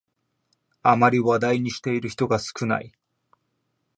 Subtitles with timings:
[0.81, 2.91] あまり話題にしている人が少ない